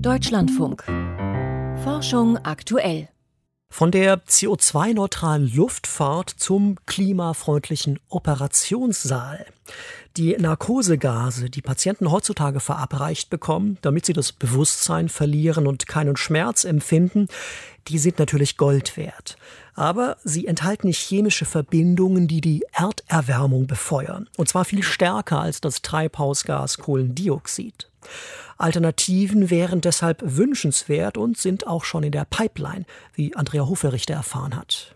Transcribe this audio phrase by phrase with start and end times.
[0.00, 0.84] Deutschlandfunk.
[1.82, 3.08] Forschung aktuell.
[3.70, 9.46] Von der CO2-neutralen Luftfahrt zum klimafreundlichen Operationssaal.
[10.16, 16.64] Die Narkosegase, die Patienten heutzutage verabreicht bekommen, damit sie das Bewusstsein verlieren und keinen Schmerz
[16.64, 17.26] empfinden,
[17.88, 19.36] die sind natürlich Gold wert.
[19.74, 24.28] Aber sie enthalten chemische Verbindungen, die die Erderwärmung befeuern.
[24.36, 27.90] Und zwar viel stärker als das Treibhausgas Kohlendioxid.
[28.56, 32.84] Alternativen wären deshalb wünschenswert und sind auch schon in der Pipeline,
[33.14, 34.94] wie Andrea Hoferichter erfahren hat.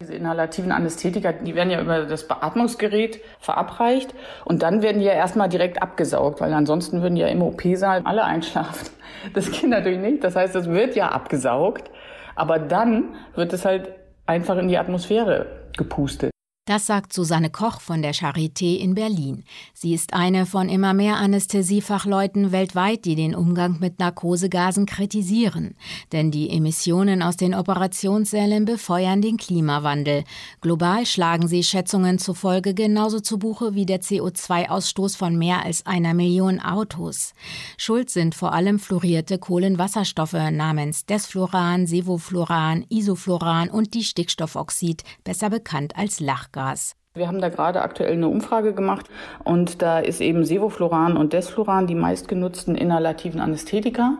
[0.00, 4.14] Diese inhalativen Anästhetika, die werden ja über das Beatmungsgerät verabreicht
[4.44, 8.24] und dann werden die ja erstmal direkt abgesaugt, weil ansonsten würden ja im OP-Saal alle
[8.24, 8.90] einschlafen.
[9.34, 10.22] Das geht natürlich nicht.
[10.22, 11.90] Das heißt, es wird ja abgesaugt,
[12.36, 13.88] aber dann wird es halt
[14.26, 16.30] einfach in die Atmosphäre gepustet.
[16.68, 19.42] Das sagt Susanne Koch von der Charité in Berlin.
[19.72, 25.76] Sie ist eine von immer mehr Anästhesiefachleuten weltweit, die den Umgang mit Narkosegasen kritisieren.
[26.12, 30.24] Denn die Emissionen aus den Operationssälen befeuern den Klimawandel.
[30.60, 36.12] Global schlagen sie Schätzungen zufolge genauso zu Buche wie der CO2-Ausstoß von mehr als einer
[36.12, 37.32] Million Autos.
[37.78, 45.96] Schuld sind vor allem fluorierte Kohlenwasserstoffe namens Desfluran, Sevofluran, Isofluran und die Stickstoffoxid, besser bekannt
[45.96, 46.57] als Lachgas.
[46.58, 46.96] Lachgas.
[47.14, 49.06] Wir haben da gerade aktuell eine Umfrage gemacht
[49.44, 54.18] und da ist eben Sevofluran und Desfluran die meistgenutzten inhalativen Anästhetika.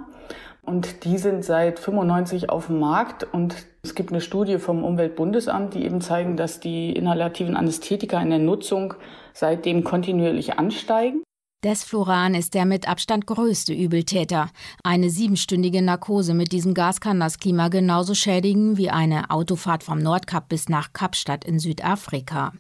[0.63, 5.75] Und die sind seit 95 auf dem Markt und es gibt eine Studie vom Umweltbundesamt,
[5.75, 8.95] die eben zeigen, dass die inhalativen Anästhetika in der Nutzung
[9.33, 11.23] seitdem kontinuierlich ansteigen.
[11.65, 14.49] Desfluran ist der mit Abstand größte Übeltäter.
[14.85, 19.99] Eine siebenstündige Narkose mit diesem Gas kann das Klima genauso schädigen wie eine Autofahrt vom
[19.99, 22.53] Nordkap bis nach Kapstadt in Südafrika.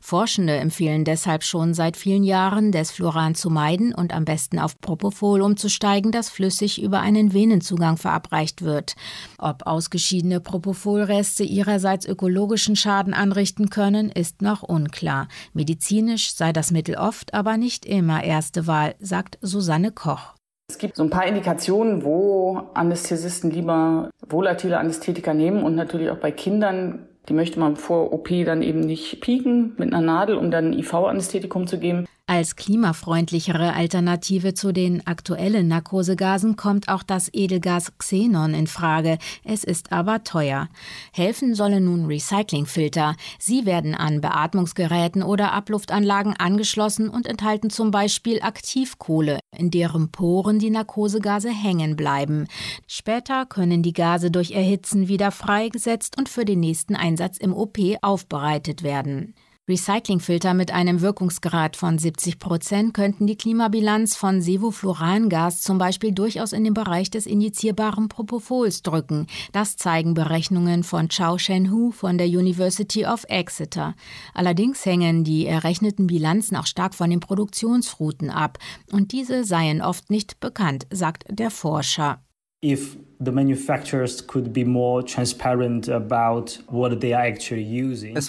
[0.00, 5.42] Forschende empfehlen deshalb schon seit vielen Jahren, Desfluran zu meiden und am besten auf Propofol
[5.42, 8.94] umzusteigen, das flüssig über einen Venenzugang verabreicht wird.
[9.36, 15.26] Ob ausgeschiedene Propofolreste ihrerseits ökologischen Schaden anrichten können, ist noch unklar.
[15.54, 20.34] Medizinisch sei das Mittel oft, aber nicht immer erst erste Wahl, sagt Susanne Koch.
[20.68, 26.18] Es gibt so ein paar Indikationen, wo Anästhesisten lieber volatile Anästhetika nehmen und natürlich auch
[26.18, 30.50] bei Kindern die möchte man vor OP dann eben nicht pieken mit einer Nadel, um
[30.50, 32.06] dann IV-Anästhetikum zu geben.
[32.26, 39.18] Als klimafreundlichere Alternative zu den aktuellen Narkosegasen kommt auch das Edelgas Xenon in Frage.
[39.44, 40.70] Es ist aber teuer.
[41.12, 43.14] Helfen sollen nun Recyclingfilter.
[43.38, 50.58] Sie werden an Beatmungsgeräten oder Abluftanlagen angeschlossen und enthalten zum Beispiel Aktivkohle, in deren Poren
[50.58, 52.48] die Narkosegase hängen bleiben.
[52.86, 57.76] Später können die Gase durch Erhitzen wieder freigesetzt und für den nächsten Einsatz im OP
[58.00, 59.34] aufbereitet werden.
[59.66, 66.52] Recyclingfilter mit einem Wirkungsgrad von 70 Prozent könnten die Klimabilanz von Sevoflurangas zum Beispiel durchaus
[66.52, 69.26] in den Bereich des injizierbaren Propofols drücken.
[69.52, 73.94] Das zeigen Berechnungen von Chao Shen-Hu von der University of Exeter.
[74.34, 78.58] Allerdings hängen die errechneten Bilanzen auch stark von den Produktionsrouten ab
[78.92, 82.23] und diese seien oft nicht bekannt, sagt der Forscher.
[82.64, 83.26] If es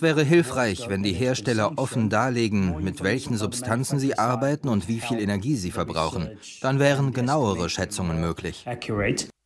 [0.02, 5.20] wäre hilfreich, wenn die Hersteller offen darlegen, mit welchen Substanzen sie arbeiten und wie viel
[5.20, 6.30] Energie sie verbrauchen.
[6.62, 8.66] Dann wären genauere Schätzungen möglich.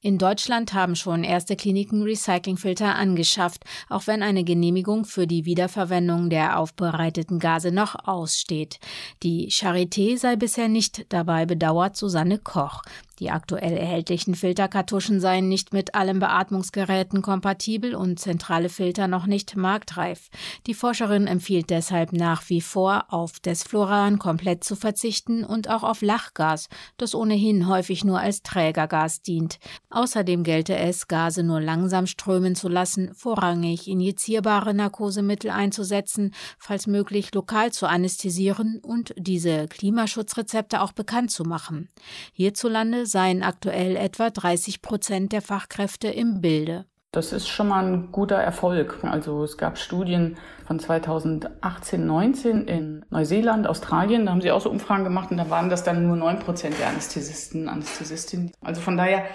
[0.01, 6.29] In Deutschland haben schon erste Kliniken Recyclingfilter angeschafft, auch wenn eine Genehmigung für die Wiederverwendung
[6.29, 8.79] der aufbereiteten Gase noch aussteht.
[9.23, 12.81] Die Charité sei bisher nicht dabei, bedauert Susanne Koch.
[13.19, 19.57] Die aktuell erhältlichen Filterkartuschen seien nicht mit allen Beatmungsgeräten kompatibel und zentrale Filter noch nicht
[19.57, 20.29] marktreif.
[20.67, 26.01] Die Forscherin empfiehlt deshalb nach wie vor, auf Desfluran komplett zu verzichten und auch auf
[26.01, 29.59] Lachgas, das ohnehin häufig nur als Trägergas dient.
[29.89, 37.33] Außerdem gelte es, Gase nur langsam strömen zu lassen, vorrangig injizierbare Narkosemittel einzusetzen, falls möglich
[37.33, 41.89] lokal zu anästhesieren und diese Klimaschutzrezepte auch bekannt zu machen.
[42.31, 46.85] Hierzulande seien aktuell etwa 30 Prozent der Fachkräfte im Bilde.
[47.11, 48.99] Das ist schon mal ein guter Erfolg.
[49.01, 54.69] Also es gab Studien von 2018, 19 in Neuseeland, Australien, da haben sie auch so
[54.69, 58.51] Umfragen gemacht und da waren das dann nur 9 Prozent der Anästhesisten, Anästhesistinnen.
[58.61, 59.25] Also von daher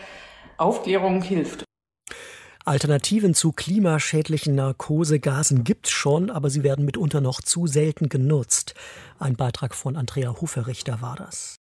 [0.57, 1.65] Aufklärung hilft.
[2.65, 8.75] Alternativen zu klimaschädlichen Narkosegasen gibt's schon, aber sie werden mitunter noch zu selten genutzt.
[9.19, 11.57] Ein Beitrag von Andrea Huferichter war das.